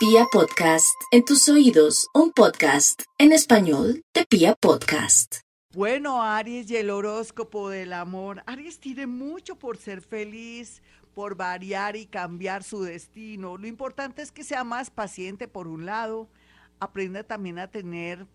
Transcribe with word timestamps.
Pia 0.00 0.24
Podcast, 0.32 0.98
en 1.10 1.26
tus 1.26 1.46
oídos, 1.50 2.08
un 2.14 2.32
podcast 2.32 3.02
en 3.18 3.32
español 3.32 4.02
de 4.14 4.24
Pia 4.24 4.54
Podcast. 4.54 5.40
Bueno, 5.74 6.22
Aries 6.22 6.70
y 6.70 6.76
el 6.76 6.88
horóscopo 6.88 7.68
del 7.68 7.92
amor. 7.92 8.42
Aries 8.46 8.80
tiene 8.80 9.06
mucho 9.06 9.56
por 9.56 9.76
ser 9.76 10.00
feliz, 10.00 10.80
por 11.12 11.36
variar 11.36 11.96
y 11.96 12.06
cambiar 12.06 12.62
su 12.62 12.82
destino. 12.82 13.58
Lo 13.58 13.66
importante 13.66 14.22
es 14.22 14.32
que 14.32 14.42
sea 14.42 14.64
más 14.64 14.88
paciente 14.88 15.48
por 15.48 15.68
un 15.68 15.84
lado, 15.84 16.30
aprenda 16.78 17.22
también 17.22 17.58
a 17.58 17.70
tener 17.70 18.26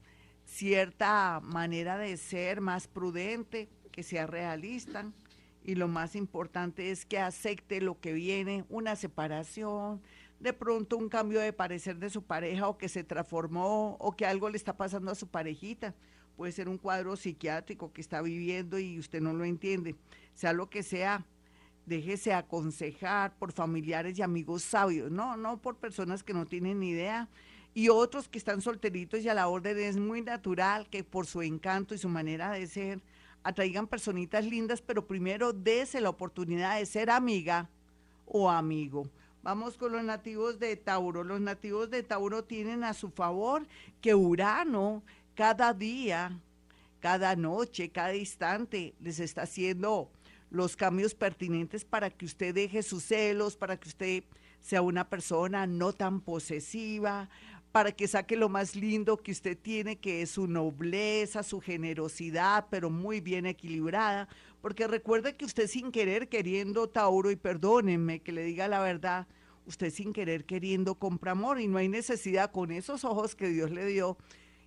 cierta 0.45 1.39
manera 1.41 1.97
de 1.97 2.15
ser 2.17 2.61
más 2.61 2.87
prudente, 2.87 3.69
que 3.91 4.03
sea 4.03 4.27
realista. 4.27 5.11
Y 5.63 5.73
lo 5.73 5.87
más 5.87 6.15
importante 6.15 6.91
es 6.91 7.07
que 7.07 7.17
acepte 7.17 7.81
lo 7.81 7.99
que 7.99 8.13
viene, 8.13 8.65
una 8.69 8.95
separación, 8.95 10.03
de 10.39 10.53
pronto 10.53 10.97
un 10.97 11.09
cambio 11.09 11.39
de 11.39 11.53
parecer 11.53 11.97
de 11.97 12.09
su 12.09 12.23
pareja 12.23 12.67
o 12.67 12.77
que 12.77 12.89
se 12.89 13.03
transformó 13.03 13.95
o 13.99 14.15
que 14.15 14.25
algo 14.25 14.49
le 14.49 14.57
está 14.57 14.75
pasando 14.75 15.11
a 15.11 15.15
su 15.15 15.27
parejita. 15.27 15.95
Puede 16.35 16.51
ser 16.51 16.67
un 16.67 16.77
cuadro 16.77 17.15
psiquiátrico 17.15 17.93
que 17.93 18.01
está 18.01 18.21
viviendo 18.21 18.77
y 18.77 18.99
usted 18.99 19.21
no 19.21 19.33
lo 19.33 19.45
entiende. 19.45 19.95
Sea 20.33 20.51
lo 20.51 20.69
que 20.69 20.83
sea, 20.83 21.25
déjese 21.85 22.33
aconsejar 22.33 23.37
por 23.37 23.53
familiares 23.53 24.17
y 24.17 24.21
amigos 24.21 24.63
sabios, 24.63 25.11
no, 25.11 25.37
no 25.37 25.61
por 25.61 25.77
personas 25.77 26.23
que 26.23 26.33
no 26.33 26.45
tienen 26.45 26.79
ni 26.79 26.89
idea. 26.89 27.29
Y 27.73 27.89
otros 27.89 28.27
que 28.27 28.37
están 28.37 28.61
solteritos 28.61 29.21
y 29.21 29.29
a 29.29 29.33
la 29.33 29.47
orden 29.47 29.77
es 29.77 29.97
muy 29.97 30.21
natural 30.21 30.87
que 30.89 31.03
por 31.03 31.25
su 31.25 31.41
encanto 31.41 31.93
y 31.93 31.97
su 31.97 32.09
manera 32.09 32.51
de 32.51 32.67
ser 32.67 33.01
atraigan 33.43 33.85
personitas 33.85 34.45
lindas, 34.45 34.81
pero 34.81 35.05
primero 35.05 35.53
dése 35.53 36.01
la 36.01 36.09
oportunidad 36.09 36.79
de 36.79 36.85
ser 36.85 37.09
amiga 37.09 37.69
o 38.25 38.49
amigo. 38.49 39.07
Vamos 39.45 39.77
con 39.77 39.91
los 39.91 40.03
nativos 40.03 40.57
de 40.57 40.75
Tauro. 40.75 41.23
Los 41.23 41.39
nativos 41.39 41.91
de 41.91 42.01
Tauro 42.01 42.45
tienen 42.45 42.83
a 42.83 42.95
su 42.95 43.11
favor 43.11 43.67
que 44.01 44.15
Urano 44.15 45.03
cada 45.35 45.71
día, 45.71 46.39
cada 46.99 47.35
noche, 47.35 47.91
cada 47.91 48.15
instante 48.15 48.95
les 48.99 49.19
está 49.19 49.43
haciendo 49.43 50.09
los 50.49 50.75
cambios 50.75 51.13
pertinentes 51.13 51.85
para 51.85 52.09
que 52.09 52.25
usted 52.25 52.55
deje 52.55 52.81
sus 52.81 53.03
celos, 53.03 53.55
para 53.55 53.77
que 53.77 53.87
usted 53.87 54.23
sea 54.61 54.81
una 54.81 55.07
persona 55.07 55.67
no 55.67 55.93
tan 55.93 56.21
posesiva, 56.21 57.29
para 57.71 57.91
que 57.91 58.07
saque 58.07 58.35
lo 58.37 58.49
más 58.49 58.75
lindo 58.75 59.17
que 59.17 59.31
usted 59.31 59.55
tiene, 59.55 59.97
que 59.97 60.23
es 60.23 60.31
su 60.31 60.47
nobleza, 60.47 61.43
su 61.43 61.61
generosidad, 61.61 62.65
pero 62.71 62.89
muy 62.89 63.21
bien 63.21 63.45
equilibrada. 63.45 64.27
Porque 64.61 64.87
recuerde 64.87 65.35
que 65.35 65.45
usted 65.45 65.67
sin 65.67 65.91
querer, 65.91 66.29
queriendo 66.29 66.89
Tauro, 66.89 67.29
y 67.29 67.35
perdónenme 67.35 68.21
que 68.21 68.31
le 68.31 68.43
diga 68.43 68.67
la 68.67 68.79
verdad, 68.79 69.27
usted 69.65 69.91
sin 69.91 70.13
querer 70.13 70.45
queriendo 70.45 70.95
compra 70.95 71.31
amor 71.31 71.59
y 71.59 71.67
no 71.67 71.77
hay 71.77 71.89
necesidad 71.89 72.51
con 72.51 72.71
esos 72.71 73.03
ojos 73.03 73.35
que 73.35 73.49
Dios 73.49 73.71
le 73.71 73.85
dio 73.85 74.17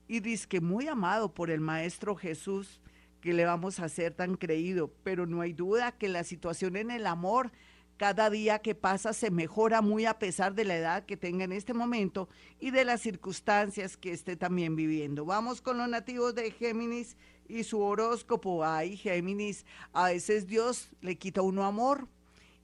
y 0.07 0.21
dice 0.21 0.49
que 0.49 0.61
muy 0.61 0.89
amado 0.89 1.35
por 1.35 1.51
el 1.51 1.61
Maestro 1.61 2.17
Jesús, 2.17 2.81
que 3.21 3.33
le 3.33 3.45
vamos 3.45 3.81
a 3.81 3.85
hacer 3.85 4.15
tan 4.15 4.37
creído, 4.37 4.93
pero 5.03 5.27
no 5.27 5.41
hay 5.41 5.53
duda 5.53 5.93
que 5.93 6.09
la 6.09 6.25
situación 6.25 6.77
en 6.77 6.91
el 6.91 7.07
amor 7.07 7.53
cada 7.99 8.31
día 8.31 8.61
que 8.61 8.77
pasa 8.77 9.13
se 9.13 9.31
mejora 9.31 9.83
muy 9.83 10.07
a 10.07 10.19
pesar 10.19 10.55
de 10.55 10.65
la 10.65 10.77
edad 10.77 11.05
que 11.05 11.17
tenga 11.17 11.45
en 11.45 11.53
este 11.53 11.75
momento 11.75 12.29
y 12.61 12.71
de 12.71 12.85
las 12.85 13.01
circunstancias 13.01 13.97
que 13.97 14.13
esté 14.13 14.37
también 14.37 14.77
viviendo. 14.77 15.25
Vamos 15.25 15.61
con 15.61 15.79
los 15.79 15.89
nativos 15.89 16.35
de 16.37 16.53
Géminis 16.53 17.17
y 17.49 17.65
su 17.65 17.81
horóscopo. 17.81 18.65
Ay, 18.65 18.97
Géminis, 18.97 19.67
a 19.93 20.07
veces 20.07 20.47
Dios 20.47 20.91
le 21.01 21.17
quita 21.17 21.43
uno 21.43 21.65
amor 21.65 22.07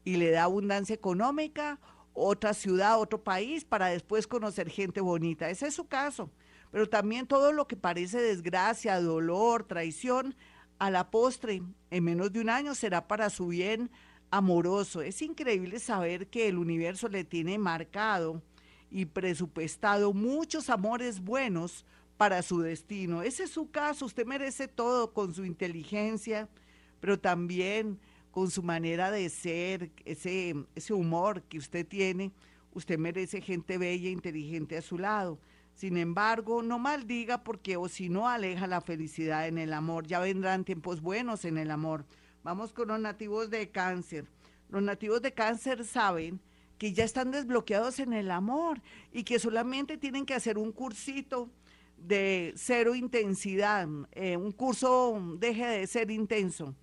y 0.04 0.16
le 0.16 0.30
da 0.30 0.44
abundancia 0.44 0.94
económica, 0.94 1.80
otra 2.14 2.54
ciudad, 2.54 2.98
otro 2.98 3.22
país, 3.22 3.64
para 3.64 3.88
después 3.88 4.26
conocer 4.26 4.70
gente 4.70 5.00
bonita. 5.00 5.50
Ese 5.50 5.66
es 5.66 5.74
su 5.74 5.86
caso. 5.86 6.30
Pero 6.70 6.88
también 6.88 7.26
todo 7.26 7.52
lo 7.52 7.66
que 7.68 7.76
parece 7.76 8.20
desgracia, 8.20 9.00
dolor, 9.00 9.64
traición, 9.64 10.34
a 10.78 10.90
la 10.90 11.10
postre, 11.10 11.62
en 11.90 12.04
menos 12.04 12.32
de 12.32 12.40
un 12.40 12.48
año 12.50 12.74
será 12.74 13.06
para 13.06 13.30
su 13.30 13.48
bien 13.48 13.90
amoroso. 14.30 15.02
Es 15.02 15.22
increíble 15.22 15.78
saber 15.78 16.28
que 16.28 16.48
el 16.48 16.58
universo 16.58 17.08
le 17.08 17.24
tiene 17.24 17.58
marcado 17.58 18.42
y 18.90 19.06
presupuestado 19.06 20.12
muchos 20.12 20.70
amores 20.70 21.20
buenos 21.20 21.84
para 22.16 22.42
su 22.42 22.60
destino. 22.60 23.22
Ese 23.22 23.44
es 23.44 23.50
su 23.50 23.70
caso, 23.70 24.06
usted 24.06 24.26
merece 24.26 24.68
todo 24.68 25.12
con 25.12 25.34
su 25.34 25.44
inteligencia, 25.44 26.48
pero 27.00 27.18
también 27.18 28.00
con 28.34 28.50
su 28.50 28.64
manera 28.64 29.12
de 29.12 29.30
ser, 29.30 29.92
ese, 30.04 30.56
ese 30.74 30.92
humor 30.92 31.44
que 31.44 31.56
usted 31.56 31.86
tiene. 31.86 32.32
Usted 32.72 32.98
merece 32.98 33.40
gente 33.40 33.78
bella 33.78 34.08
e 34.08 34.10
inteligente 34.10 34.76
a 34.76 34.82
su 34.82 34.98
lado. 34.98 35.38
Sin 35.76 35.96
embargo, 35.96 36.60
no 36.60 36.80
maldiga 36.80 37.44
porque 37.44 37.76
o 37.76 37.88
si 37.88 38.08
no 38.08 38.28
aleja 38.28 38.66
la 38.66 38.80
felicidad 38.80 39.46
en 39.46 39.56
el 39.56 39.72
amor. 39.72 40.08
Ya 40.08 40.18
vendrán 40.18 40.64
tiempos 40.64 41.00
buenos 41.00 41.44
en 41.44 41.58
el 41.58 41.70
amor. 41.70 42.06
Vamos 42.42 42.72
con 42.72 42.88
los 42.88 42.98
nativos 42.98 43.50
de 43.50 43.70
cáncer. 43.70 44.26
Los 44.68 44.82
nativos 44.82 45.22
de 45.22 45.32
cáncer 45.32 45.84
saben 45.84 46.40
que 46.76 46.92
ya 46.92 47.04
están 47.04 47.30
desbloqueados 47.30 48.00
en 48.00 48.12
el 48.12 48.32
amor 48.32 48.82
y 49.12 49.22
que 49.22 49.38
solamente 49.38 49.96
tienen 49.96 50.26
que 50.26 50.34
hacer 50.34 50.58
un 50.58 50.72
cursito 50.72 51.48
de 51.96 52.52
cero 52.56 52.96
intensidad, 52.96 53.88
eh, 54.10 54.36
un 54.36 54.50
curso 54.50 55.22
deje 55.38 55.64
de 55.64 55.86
ser 55.86 56.10
intenso, 56.10 56.74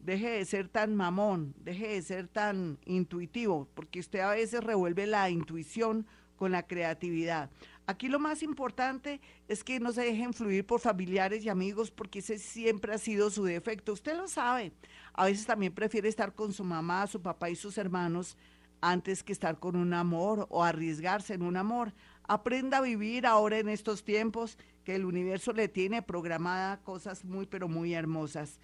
deje 0.00 0.30
de 0.30 0.44
ser 0.44 0.68
tan 0.68 0.94
mamón, 0.94 1.54
deje 1.58 1.88
de 1.88 2.02
ser 2.02 2.28
tan 2.28 2.78
intuitivo, 2.84 3.68
porque 3.74 4.00
usted 4.00 4.20
a 4.20 4.30
veces 4.30 4.62
revuelve 4.62 5.06
la 5.06 5.30
intuición 5.30 6.06
con 6.36 6.52
la 6.52 6.66
creatividad. 6.66 7.50
Aquí 7.86 8.08
lo 8.08 8.18
más 8.18 8.42
importante 8.42 9.20
es 9.48 9.64
que 9.64 9.80
no 9.80 9.92
se 9.92 10.02
dejen 10.02 10.34
fluir 10.34 10.66
por 10.66 10.78
familiares 10.78 11.42
y 11.42 11.48
amigos 11.48 11.90
porque 11.90 12.18
ese 12.18 12.38
siempre 12.38 12.92
ha 12.92 12.98
sido 12.98 13.30
su 13.30 13.44
defecto. 13.44 13.94
Usted 13.94 14.14
lo 14.14 14.28
sabe. 14.28 14.72
A 15.14 15.24
veces 15.24 15.46
también 15.46 15.72
prefiere 15.72 16.08
estar 16.08 16.34
con 16.34 16.52
su 16.52 16.64
mamá, 16.64 17.06
su 17.06 17.22
papá 17.22 17.48
y 17.48 17.56
sus 17.56 17.78
hermanos 17.78 18.36
antes 18.82 19.24
que 19.24 19.32
estar 19.32 19.58
con 19.58 19.74
un 19.74 19.94
amor 19.94 20.46
o 20.50 20.62
arriesgarse 20.62 21.32
en 21.32 21.42
un 21.42 21.56
amor. 21.56 21.94
Aprenda 22.24 22.78
a 22.78 22.82
vivir 22.82 23.26
ahora 23.26 23.58
en 23.58 23.70
estos 23.70 24.04
tiempos 24.04 24.58
que 24.84 24.94
el 24.94 25.06
universo 25.06 25.52
le 25.52 25.68
tiene 25.68 26.02
programada 26.02 26.82
cosas 26.82 27.24
muy 27.24 27.46
pero 27.46 27.68
muy 27.68 27.94
hermosas. 27.94 28.60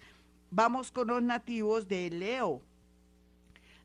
Vamos 0.55 0.89
con 0.89 1.09
los 1.09 1.21
nativos 1.21 1.89
de 1.89 2.09
Leo. 2.09 2.61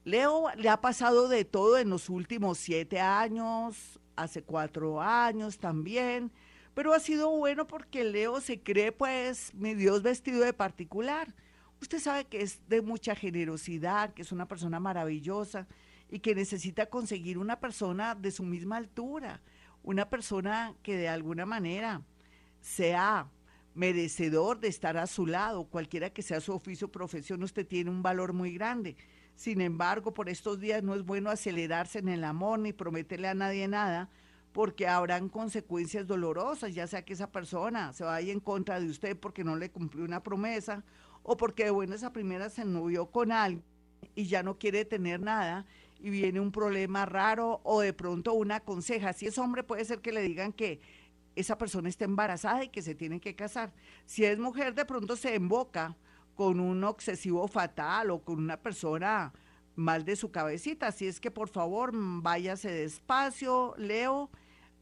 Leo 0.04 0.54
le 0.54 0.68
ha 0.68 0.80
pasado 0.80 1.26
de 1.26 1.44
todo 1.44 1.78
en 1.78 1.90
los 1.90 2.08
últimos 2.08 2.58
siete 2.58 3.00
años, 3.00 3.98
hace 4.14 4.44
cuatro 4.44 5.00
años 5.00 5.58
también, 5.58 6.30
pero 6.72 6.94
ha 6.94 7.00
sido 7.00 7.28
bueno 7.32 7.66
porque 7.66 8.04
Leo 8.04 8.40
se 8.40 8.60
cree 8.60 8.92
pues 8.92 9.52
mi 9.52 9.74
Dios 9.74 10.02
vestido 10.02 10.44
de 10.44 10.52
particular. 10.52 11.34
Usted 11.82 11.98
sabe 11.98 12.26
que 12.26 12.40
es 12.40 12.60
de 12.68 12.82
mucha 12.82 13.16
generosidad, 13.16 14.14
que 14.14 14.22
es 14.22 14.30
una 14.30 14.46
persona 14.46 14.78
maravillosa 14.78 15.66
y 16.08 16.20
que 16.20 16.36
necesita 16.36 16.86
conseguir 16.86 17.36
una 17.36 17.58
persona 17.58 18.14
de 18.14 18.30
su 18.30 18.44
misma 18.44 18.76
altura, 18.76 19.40
una 19.82 20.08
persona 20.08 20.76
que 20.84 20.96
de 20.96 21.08
alguna 21.08 21.46
manera 21.46 22.02
sea 22.60 23.28
merecedor 23.74 24.60
de 24.60 24.68
estar 24.68 24.96
a 24.96 25.06
su 25.06 25.26
lado, 25.26 25.64
cualquiera 25.64 26.10
que 26.10 26.22
sea 26.22 26.40
su 26.40 26.52
oficio 26.52 26.88
o 26.88 26.92
profesión, 26.92 27.42
usted 27.42 27.66
tiene 27.66 27.90
un 27.90 28.02
valor 28.02 28.32
muy 28.32 28.52
grande. 28.52 28.96
Sin 29.34 29.60
embargo, 29.60 30.12
por 30.12 30.28
estos 30.28 30.60
días 30.60 30.82
no 30.82 30.94
es 30.94 31.02
bueno 31.02 31.30
acelerarse 31.30 31.98
en 31.98 32.08
el 32.08 32.24
amor 32.24 32.58
ni 32.58 32.72
prometerle 32.72 33.28
a 33.28 33.34
nadie 33.34 33.68
nada, 33.68 34.10
porque 34.52 34.86
habrán 34.88 35.28
consecuencias 35.28 36.06
dolorosas, 36.06 36.74
ya 36.74 36.86
sea 36.86 37.04
que 37.04 37.12
esa 37.12 37.30
persona 37.30 37.92
se 37.92 38.04
vaya 38.04 38.32
en 38.32 38.40
contra 38.40 38.80
de 38.80 38.88
usted 38.88 39.16
porque 39.16 39.44
no 39.44 39.56
le 39.56 39.70
cumplió 39.70 40.04
una 40.04 40.22
promesa 40.22 40.84
o 41.22 41.36
porque 41.36 41.64
de 41.64 41.70
buenas 41.70 42.02
a 42.02 42.12
primeras 42.12 42.54
se 42.54 42.64
novió 42.64 43.06
con 43.06 43.30
alguien 43.30 43.64
y 44.14 44.26
ya 44.26 44.42
no 44.42 44.58
quiere 44.58 44.84
tener 44.84 45.20
nada 45.20 45.66
y 46.00 46.10
viene 46.10 46.40
un 46.40 46.50
problema 46.50 47.06
raro 47.06 47.60
o 47.62 47.80
de 47.80 47.92
pronto 47.92 48.32
una 48.32 48.60
conseja. 48.60 49.12
Si 49.12 49.26
es 49.26 49.38
hombre 49.38 49.62
puede 49.62 49.84
ser 49.84 50.00
que 50.00 50.12
le 50.12 50.22
digan 50.22 50.52
que 50.52 50.80
esa 51.36 51.58
persona 51.58 51.88
está 51.88 52.04
embarazada 52.04 52.64
y 52.64 52.68
que 52.68 52.82
se 52.82 52.94
tiene 52.94 53.20
que 53.20 53.34
casar. 53.34 53.72
Si 54.06 54.24
es 54.24 54.38
mujer 54.38 54.74
de 54.74 54.84
pronto 54.84 55.16
se 55.16 55.34
emboca 55.34 55.96
con 56.34 56.60
un 56.60 56.84
obsesivo 56.84 57.46
fatal 57.48 58.10
o 58.10 58.22
con 58.22 58.38
una 58.38 58.56
persona 58.56 59.32
mal 59.76 60.04
de 60.04 60.16
su 60.16 60.30
cabecita. 60.30 60.88
Así 60.88 61.06
es 61.06 61.20
que 61.20 61.30
por 61.30 61.48
favor 61.48 61.90
váyase 61.92 62.70
despacio, 62.70 63.74
Leo, 63.76 64.30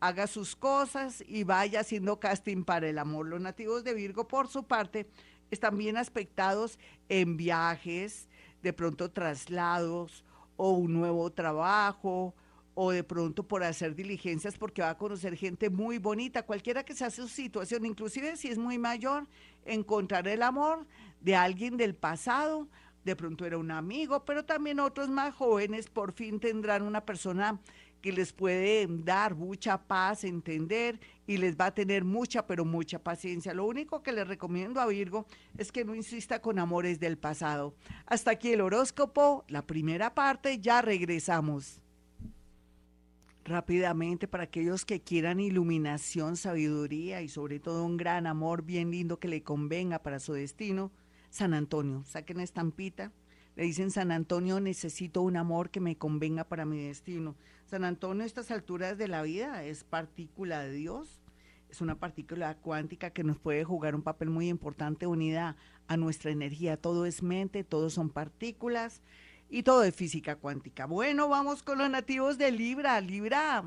haga 0.01 0.27
sus 0.27 0.57
cosas 0.57 1.25
y 1.27 1.45
vaya 1.45 1.81
haciendo 1.81 2.21
casting 2.21 2.65
para 2.65 2.89
el 2.89 2.99
amor. 2.99 3.27
Los 3.27 3.41
nativos 3.41 3.85
de 3.85 3.95
Virgo, 3.95 4.29
por 4.29 4.49
su 4.49 4.67
parte, 4.67 5.09
están 5.51 5.77
bien 5.79 5.97
aspectados 5.97 6.79
en 7.09 7.37
viajes, 7.37 8.29
de 8.63 8.73
pronto 8.73 9.11
traslados 9.11 10.25
o 10.57 10.73
un 10.73 10.93
nuevo 10.93 11.31
trabajo 11.33 12.35
o 12.81 12.93
de 12.93 13.03
pronto 13.03 13.43
por 13.43 13.65
hacer 13.65 13.97
diligencias 13.97 14.57
porque 14.57 14.83
va 14.83 14.91
a 14.91 14.97
conocer 14.97 15.35
gente 15.37 15.69
muy 15.69 15.99
bonita, 15.99 16.47
cualquiera 16.47 16.85
que 16.85 16.95
sea 16.95 17.11
su 17.11 17.27
situación, 17.27 17.85
inclusive 17.85 18.37
si 18.37 18.47
es 18.47 18.57
muy 18.57 18.79
mayor, 18.79 19.27
encontrar 19.65 20.29
el 20.29 20.45
amor 20.45 20.87
de 21.21 21.35
alguien 21.35 21.77
del 21.77 21.97
pasado, 21.97 22.69
de 23.05 23.17
pronto 23.17 23.45
era 23.45 23.59
un 23.59 23.73
amigo, 23.73 24.25
pero 24.25 24.45
también 24.45 24.79
otros 24.79 25.09
más 25.09 25.35
jóvenes 25.35 25.91
por 25.91 26.13
fin 26.13 26.39
tendrán 26.39 26.83
una 26.83 27.05
persona 27.05 27.61
que 28.01 28.13
les 28.13 28.33
puede 28.33 28.87
dar 28.89 29.35
mucha 29.35 29.83
paz, 29.83 30.23
entender 30.23 31.01
y 31.27 31.39
les 31.39 31.57
va 31.57 31.67
a 31.67 31.75
tener 31.75 32.05
mucha, 32.05 32.47
pero 32.47 32.65
mucha 32.65 33.03
paciencia. 33.03 33.55
Lo 33.55 33.67
único 33.67 34.05
que 34.05 34.13
les 34.13 34.29
recomiendo 34.29 34.81
a 34.81 34.87
Virgo 34.87 35.27
es 35.57 35.73
que 35.73 35.85
no 35.85 35.97
insista 35.97 36.41
con 36.41 36.61
amores 36.61 37.01
del 37.01 37.19
pasado. 37.19 37.75
Hasta 38.07 38.31
aquí 38.31 38.53
el 38.53 38.61
horóscopo, 38.61 39.45
la 39.49 39.67
primera 39.67 40.15
parte, 40.15 40.61
ya 40.61 40.81
regresamos. 40.81 41.83
Rápidamente, 43.49 44.29
para 44.29 44.45
aquellos 44.45 44.85
que 44.85 45.01
quieran 45.01 45.41
iluminación, 45.41 46.37
sabiduría 46.37 47.23
y 47.23 47.29
sobre 47.29 47.61
todo 47.61 47.85
un 47.85 47.97
gran 47.97 48.27
amor 48.27 48.63
bien 48.63 48.91
lindo 48.91 49.19
que 49.19 49.29
le 49.29 49.43
convenga 49.43 50.01
para 50.01 50.21
su 50.21 50.35
destino, 50.35 50.93
San 51.31 51.55
Antonio, 51.55 52.05
saquen 52.05 52.41
estampita 52.41 53.11
le 53.59 53.65
dicen 53.65 53.91
San 53.91 54.13
Antonio, 54.13 54.61
necesito 54.61 55.21
un 55.21 55.37
amor 55.37 55.71
que 55.71 55.81
me 55.81 55.97
convenga 55.97 56.45
para 56.45 56.65
mi 56.65 56.79
destino. 56.81 57.35
San 57.67 57.83
Antonio 57.83 58.23
a 58.23 58.27
estas 58.27 58.53
alturas 58.53 58.99
de 58.99 59.09
la 59.09 59.23
vida 59.23 59.65
es 59.65 59.83
partícula 59.83 60.61
de 60.61 60.71
Dios, 60.71 61.21
es 61.69 61.81
una 61.81 61.99
partícula 61.99 62.57
cuántica 62.59 63.11
que 63.11 63.25
nos 63.25 63.37
puede 63.41 63.65
jugar 63.65 63.97
un 63.97 64.03
papel 64.03 64.31
muy 64.31 64.49
importante 64.49 65.09
unida 65.09 65.57
a 65.89 65.97
nuestra 65.97 66.31
energía. 66.31 66.77
Todo 66.77 67.05
es 67.05 67.25
mente, 67.25 67.65
todo 67.65 67.91
son 67.91 68.11
partículas 68.11 69.03
y 69.49 69.63
todo 69.63 69.83
es 69.83 69.95
física 69.95 70.37
cuántica. 70.37 70.87
Bueno, 70.87 71.29
vamos 71.29 71.63
con 71.63 71.79
los 71.79 71.91
nativos 71.91 72.39
de 72.39 72.53
Libra. 72.53 73.01
Libra 73.01 73.65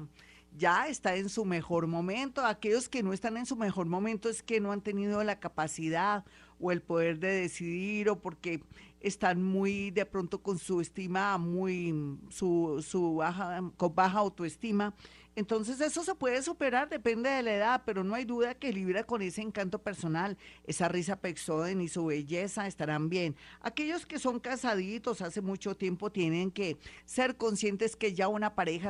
ya 0.58 0.88
está 0.88 1.16
en 1.16 1.30
su 1.30 1.46
mejor 1.46 1.88
momento. 1.88 2.46
Aquellos 2.46 2.90
que 2.90 3.04
no 3.04 3.14
están 3.14 3.38
en 3.38 3.46
su 3.46 3.56
mejor 3.56 3.88
momento 3.88 4.30
es 4.30 4.44
que 4.44 4.60
no 4.60 4.72
han 4.72 4.82
tenido 4.82 5.24
la 5.24 5.40
capacidad 5.40 6.26
o 6.60 6.72
el 6.72 6.82
poder 6.82 7.20
de 7.20 7.32
decidir 7.32 8.10
o 8.10 8.20
porque 8.20 8.64
están 9.00 9.42
muy 9.42 9.90
de 9.92 10.06
pronto 10.06 10.44
con 10.44 10.60
su 10.60 10.80
estima 10.80 11.38
muy 11.40 12.20
su, 12.30 13.16
baja 13.18 13.64
con 13.76 13.96
baja 13.96 14.20
autoestima 14.20 14.94
entonces 15.36 15.80
eso 15.82 16.04
se 16.04 16.16
puede 16.16 16.42
superar 16.42 16.90
depende 16.90 17.30
de 17.30 17.44
la 17.44 17.54
edad 17.54 17.84
pero 17.86 18.04
no 18.04 18.16
hay 18.16 18.26
duda 18.26 18.56
que 18.56 18.74
Libra 18.74 19.04
con 19.04 19.22
ese 19.22 19.42
encanto 19.42 19.80
personal 19.80 20.38
esa 20.66 20.88
risa 20.88 21.16
pexoden 21.16 21.82
y 21.82 21.88
su 21.88 22.06
belleza 22.06 22.68
estarán 22.68 23.10
bien 23.10 23.36
aquellos 23.62 24.06
que 24.06 24.20
son 24.20 24.40
casaditos 24.40 25.22
hace 25.22 25.42
mucho 25.42 25.76
tiempo 25.76 26.12
tienen 26.12 26.52
que 26.52 26.78
ser 27.06 27.38
conscientes 27.38 27.96
que 27.96 28.14
ya 28.14 28.28
una 28.28 28.56
pareja 28.56 28.90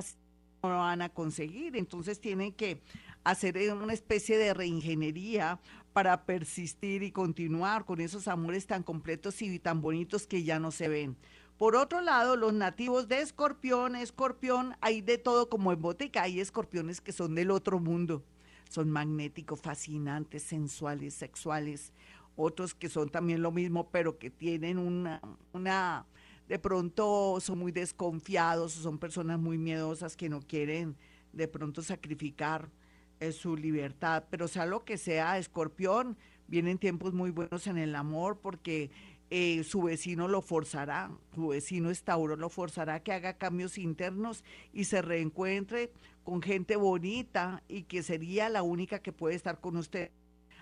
no 0.64 0.70
van 0.70 1.02
a 1.02 1.10
conseguir 1.10 1.76
entonces 1.76 2.20
tienen 2.20 2.52
que 2.54 2.82
hacer 3.24 3.58
una 3.74 3.94
especie 3.94 4.38
de 4.38 4.54
reingeniería 4.54 5.60
para 5.94 6.26
persistir 6.26 7.04
y 7.04 7.12
continuar 7.12 7.86
con 7.86 8.00
esos 8.00 8.28
amores 8.28 8.66
tan 8.66 8.84
completos 8.84 9.42
y 9.42 9.60
tan 9.60 9.82
bonitos 9.82 10.26
que 10.26 10.44
ya 10.44 10.60
no 10.60 10.72
se 10.72 10.88
ven. 10.88 11.18
Por 11.62 11.76
otro 11.76 12.02
lado, 12.02 12.38
los 12.38 12.54
nativos 12.54 13.08
de 13.08 13.22
escorpión, 13.22 13.96
escorpión, 13.96 14.76
hay 14.82 15.02
de 15.02 15.20
todo 15.20 15.48
como 15.48 15.72
en 15.72 15.80
botica, 15.80 16.24
hay 16.24 16.40
escorpiones 16.40 17.02
que 17.02 17.12
son 17.12 17.36
del 17.36 17.52
otro 17.52 17.80
mundo, 17.80 18.24
son 18.68 18.90
magnéticos, 18.90 19.62
fascinantes, 19.62 20.42
sensuales, 20.42 21.14
sexuales, 21.14 21.94
otros 22.36 22.74
que 22.74 22.90
son 22.90 23.10
también 23.10 23.44
lo 23.44 23.52
mismo, 23.52 23.92
pero 23.92 24.18
que 24.18 24.32
tienen 24.32 24.80
una, 24.80 25.22
una 25.54 26.08
de 26.48 26.58
pronto 26.58 27.38
son 27.40 27.60
muy 27.60 27.72
desconfiados, 27.72 28.72
son 28.72 28.98
personas 28.98 29.38
muy 29.38 29.60
miedosas 29.60 30.18
que 30.18 30.30
no 30.30 30.42
quieren 30.42 30.98
de 31.32 31.48
pronto 31.48 31.84
sacrificar 31.84 32.72
es 33.20 33.36
su 33.36 33.56
libertad, 33.56 34.24
pero 34.32 34.48
sea 34.48 34.66
lo 34.66 34.84
que 34.84 34.98
sea, 34.98 35.38
escorpión, 35.38 36.18
vienen 36.48 36.80
tiempos 36.80 37.14
muy 37.14 37.30
buenos 37.30 37.68
en 37.68 37.78
el 37.78 37.96
amor 37.96 38.40
porque 38.42 38.90
eh, 39.34 39.64
su 39.64 39.84
vecino 39.84 40.28
lo 40.28 40.42
forzará, 40.42 41.10
su 41.34 41.48
vecino 41.48 41.90
es 41.90 42.04
Tauro, 42.04 42.36
lo 42.36 42.50
forzará 42.50 43.02
que 43.02 43.14
haga 43.14 43.38
cambios 43.38 43.78
internos 43.78 44.44
y 44.74 44.84
se 44.84 45.02
reencuentre 45.02 45.94
con 46.26 46.42
gente 46.42 46.76
bonita 46.76 47.64
y 47.70 47.84
que 47.84 48.04
sería 48.04 48.50
la 48.50 48.62
única 48.62 49.00
que 49.00 49.14
puede 49.14 49.36
estar 49.36 49.62
con 49.62 49.78
usted. 49.78 50.12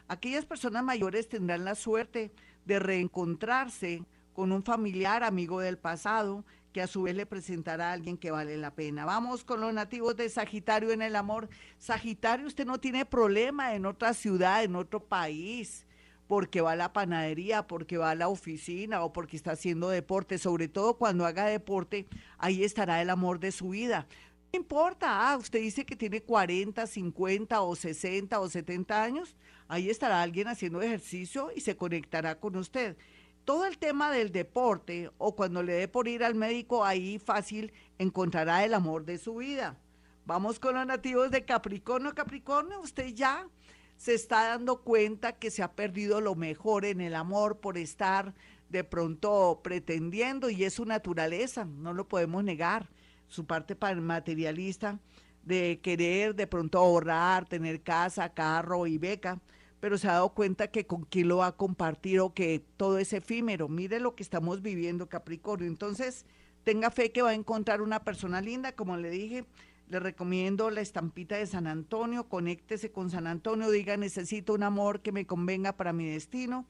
Aquellas 0.07 0.45
personas 0.45 0.83
mayores 0.83 1.27
tendrán 1.27 1.65
la 1.65 1.73
suerte 1.73 2.31
de 2.65 2.77
reencontrarse 2.77 4.03
con 4.33 4.51
un 4.51 4.63
familiar 4.63 5.23
amigo 5.23 5.61
del 5.61 5.79
pasado 5.79 6.45
que 6.71 6.83
a 6.83 6.87
su 6.87 7.01
vez 7.01 7.15
le 7.15 7.25
presentará 7.25 7.89
a 7.89 7.93
alguien 7.93 8.19
que 8.19 8.29
vale 8.29 8.55
la 8.55 8.75
pena. 8.75 9.03
Vamos 9.03 9.43
con 9.43 9.61
los 9.61 9.73
nativos 9.73 10.15
de 10.15 10.29
Sagitario 10.29 10.91
en 10.91 11.01
el 11.01 11.15
amor. 11.15 11.49
Sagitario, 11.79 12.45
usted 12.45 12.67
no 12.67 12.79
tiene 12.79 13.03
problema 13.03 13.73
en 13.73 13.87
otra 13.87 14.13
ciudad, 14.13 14.63
en 14.63 14.75
otro 14.75 15.03
país, 15.03 15.87
porque 16.29 16.61
va 16.61 16.73
a 16.73 16.75
la 16.75 16.93
panadería, 16.93 17.65
porque 17.65 17.97
va 17.97 18.11
a 18.11 18.15
la 18.15 18.27
oficina 18.27 19.03
o 19.03 19.11
porque 19.11 19.35
está 19.35 19.53
haciendo 19.53 19.89
deporte. 19.89 20.37
Sobre 20.37 20.67
todo 20.67 20.93
cuando 20.93 21.25
haga 21.25 21.47
deporte, 21.47 22.07
ahí 22.37 22.63
estará 22.63 23.01
el 23.01 23.09
amor 23.09 23.39
de 23.39 23.51
su 23.51 23.69
vida. 23.69 24.05
No 24.53 24.59
importa, 24.59 25.31
ah, 25.31 25.37
usted 25.37 25.59
dice 25.59 25.87
que 25.87 25.95
tiene 25.95 26.21
40, 26.21 26.85
50 26.85 27.61
o 27.61 27.75
60 27.75 28.39
o 28.39 28.47
70 28.47 29.03
años, 29.03 29.35
ahí 29.67 29.89
estará 29.89 30.21
alguien 30.21 30.47
haciendo 30.47 30.83
ejercicio 30.83 31.49
y 31.55 31.61
se 31.61 31.75
conectará 31.75 32.39
con 32.39 32.55
usted 32.57 32.95
todo 33.43 33.65
el 33.65 33.79
tema 33.79 34.11
del 34.11 34.31
deporte 34.31 35.09
o 35.17 35.35
cuando 35.35 35.63
le 35.63 35.73
dé 35.73 35.87
por 35.87 36.07
ir 36.07 36.23
al 36.23 36.35
médico, 36.35 36.85
ahí 36.85 37.17
fácil 37.17 37.73
encontrará 37.97 38.63
el 38.63 38.75
amor 38.75 39.05
de 39.05 39.17
su 39.17 39.37
vida. 39.37 39.79
Vamos 40.27 40.59
con 40.59 40.75
los 40.75 40.85
nativos 40.85 41.31
de 41.31 41.43
Capricornio. 41.43 42.13
Capricornio, 42.13 42.79
usted 42.81 43.07
ya 43.15 43.47
se 43.99 44.13
está 44.13 44.47
dando 44.47 44.81
cuenta 44.81 45.33
que 45.33 45.51
se 45.51 45.61
ha 45.61 45.73
perdido 45.73 46.21
lo 46.21 46.33
mejor 46.33 46.85
en 46.85 47.01
el 47.01 47.15
amor 47.15 47.57
por 47.57 47.77
estar 47.77 48.33
de 48.69 48.85
pronto 48.85 49.59
pretendiendo 49.61 50.49
y 50.49 50.63
es 50.63 50.75
su 50.75 50.85
naturaleza, 50.85 51.65
no 51.65 51.91
lo 51.93 52.07
podemos 52.07 52.41
negar, 52.41 52.87
su 53.27 53.45
parte 53.45 53.75
materialista 53.99 54.99
de 55.43 55.81
querer 55.83 56.33
de 56.33 56.47
pronto 56.47 56.79
ahorrar, 56.79 57.45
tener 57.45 57.81
casa, 57.81 58.33
carro 58.33 58.87
y 58.87 58.97
beca 58.97 59.41
pero 59.81 59.97
se 59.97 60.07
ha 60.07 60.13
dado 60.13 60.29
cuenta 60.29 60.67
que 60.71 60.85
con 60.85 61.03
quién 61.03 61.27
lo 61.27 61.37
va 61.37 61.47
a 61.47 61.51
compartir 61.55 62.19
o 62.19 62.33
que 62.33 62.63
todo 62.77 62.97
es 62.97 63.13
efímero. 63.13 63.69
Mire 63.69 63.99
lo 63.99 64.15
que 64.15 64.23
estamos 64.23 64.61
viviendo, 64.61 65.07
Capricornio. 65.07 65.67
Entonces, 65.67 66.25
tenga 66.63 66.91
fe 66.91 67.11
que 67.11 67.21
va 67.21 67.29
a 67.29 67.33
encontrar 67.33 67.81
una 67.81 68.03
persona 68.03 68.41
linda, 68.41 68.73
como 68.73 68.97
le 68.97 69.09
dije. 69.09 69.45
Le 69.89 69.99
recomiendo 69.99 70.69
la 70.69 70.81
estampita 70.81 71.35
de 71.35 71.47
San 71.47 71.67
Antonio, 71.67 72.29
conéctese 72.29 72.91
con 72.91 73.09
San 73.09 73.27
Antonio, 73.27 73.69
diga 73.71 73.97
necesito 73.97 74.53
un 74.53 74.63
amor 74.63 75.01
que 75.01 75.11
me 75.11 75.25
convenga 75.25 75.73
para 75.73 75.93
mi 75.93 76.07
destino, 76.07 76.65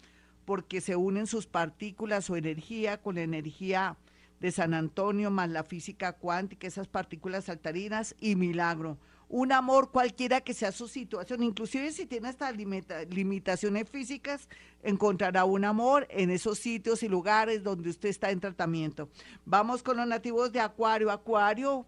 porque 0.45 0.81
se 0.81 0.95
unen 0.95 1.27
sus 1.27 1.45
partículas 1.45 2.29
o 2.29 2.37
energía 2.37 3.01
con 3.01 3.15
la 3.15 3.21
energía 3.21 3.97
de 4.39 4.51
San 4.51 4.73
Antonio 4.73 5.29
más 5.31 5.49
la 5.49 5.63
física 5.63 6.13
cuántica, 6.13 6.65
esas 6.65 6.87
partículas 6.87 7.45
saltarinas 7.45 8.15
y 8.21 8.35
milagro 8.35 8.97
un 9.29 9.51
amor 9.51 9.91
cualquiera 9.91 10.41
que 10.41 10.55
sea 10.55 10.71
su 10.71 10.87
situación, 10.87 11.43
inclusive 11.43 11.91
si 11.91 12.07
tiene 12.07 12.29
estas 12.29 12.55
limitaciones 12.57 13.87
físicas, 13.87 14.49
encontrará 14.81 15.45
un 15.45 15.65
amor 15.65 16.07
en 16.09 16.31
esos 16.31 16.57
sitios 16.57 17.03
y 17.03 17.07
lugares 17.07 17.63
donde 17.63 17.91
usted 17.91 18.09
está 18.09 18.31
en 18.31 18.39
tratamiento. 18.39 19.07
Vamos 19.45 19.83
con 19.83 19.97
los 19.97 20.07
nativos 20.07 20.51
de 20.51 20.59
Acuario. 20.59 21.11
Acuario, 21.11 21.85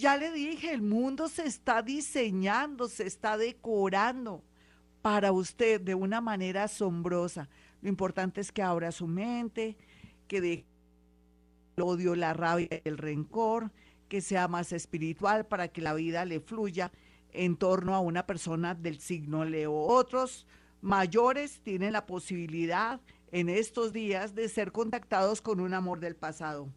ya 0.00 0.16
le 0.16 0.32
dije, 0.32 0.72
el 0.72 0.82
mundo 0.82 1.28
se 1.28 1.44
está 1.44 1.80
diseñando, 1.80 2.88
se 2.88 3.06
está 3.06 3.36
decorando 3.36 4.42
para 5.02 5.30
usted 5.30 5.80
de 5.80 5.94
una 5.94 6.20
manera 6.20 6.64
asombrosa. 6.64 7.48
Lo 7.80 7.88
importante 7.88 8.40
es 8.40 8.50
que 8.50 8.62
abra 8.62 8.90
su 8.90 9.06
mente, 9.06 9.76
que 10.26 10.40
deje 10.40 10.66
el 11.76 11.82
odio, 11.84 12.16
la 12.16 12.32
rabia, 12.32 12.68
el 12.84 12.98
rencor, 12.98 13.70
que 14.08 14.20
sea 14.20 14.48
más 14.48 14.72
espiritual 14.72 15.46
para 15.46 15.68
que 15.68 15.80
la 15.80 15.94
vida 15.94 16.24
le 16.24 16.40
fluya 16.40 16.90
en 17.32 17.56
torno 17.56 17.94
a 17.94 18.00
una 18.00 18.26
persona 18.26 18.74
del 18.74 18.98
signo 19.00 19.44
Leo. 19.44 19.74
Otros 19.74 20.46
mayores 20.80 21.60
tienen 21.60 21.92
la 21.92 22.06
posibilidad 22.06 23.00
en 23.30 23.48
estos 23.48 23.92
días 23.92 24.34
de 24.34 24.48
ser 24.48 24.72
contactados 24.72 25.40
con 25.40 25.60
un 25.60 25.72
amor 25.72 26.00
del 26.00 26.16
pasado. 26.16 26.68